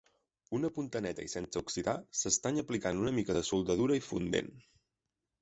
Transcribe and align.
Una 0.59 0.69
punta 0.77 1.01
neta 1.05 1.25
i 1.25 1.29
sense 1.33 1.61
oxidar 1.61 1.93
s'estanya 2.21 2.65
aplicant 2.67 3.03
una 3.03 3.15
mica 3.19 3.37
de 3.39 3.45
soldadura 3.51 4.01
i 4.01 4.05
fundent. 4.09 4.53